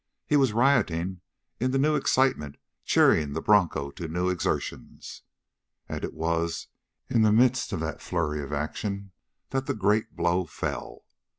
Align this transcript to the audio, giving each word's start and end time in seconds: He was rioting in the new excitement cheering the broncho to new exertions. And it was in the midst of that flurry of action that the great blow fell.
He 0.25 0.35
was 0.35 0.51
rioting 0.51 1.21
in 1.59 1.69
the 1.69 1.77
new 1.77 1.93
excitement 1.93 2.55
cheering 2.85 3.33
the 3.33 3.39
broncho 3.39 3.91
to 3.91 4.07
new 4.07 4.29
exertions. 4.29 5.21
And 5.87 6.03
it 6.03 6.15
was 6.15 6.69
in 7.07 7.21
the 7.21 7.31
midst 7.31 7.71
of 7.71 7.81
that 7.81 8.01
flurry 8.01 8.41
of 8.41 8.51
action 8.51 9.11
that 9.51 9.67
the 9.67 9.75
great 9.75 10.15
blow 10.15 10.47
fell. 10.47 11.05